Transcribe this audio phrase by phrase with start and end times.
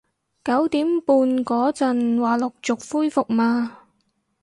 [0.43, 1.15] 九點半
[1.45, 3.81] 嗰陣話陸續恢復嘛